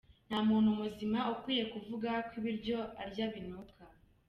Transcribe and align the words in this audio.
Nta 0.27 0.39
muntu 0.49 0.69
muzima 0.79 1.19
ukwiye 1.33 1.63
kuvuga 1.73 2.09
ko 2.27 2.31
ibiryo 2.39 2.79
arya 3.01 3.25
binuka. 3.33 3.81